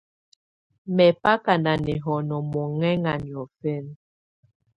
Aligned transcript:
Mɛbaka 0.95 1.53
nà 1.63 1.73
nɛhɔnɔ 1.85 2.35
mɔhɛŋa 2.51 3.13
niɔ̀fɛna. 3.23 3.93